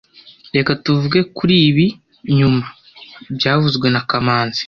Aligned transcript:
Reka 0.55 0.71
tuvuge 0.83 1.19
kuri 1.37 1.55
ibi 1.69 1.85
nyuma 2.37 2.65
byavuzwe 3.35 3.87
na 3.93 4.01
kamanzi 4.09 4.59